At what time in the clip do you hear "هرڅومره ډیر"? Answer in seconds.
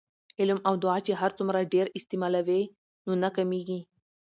1.21-1.85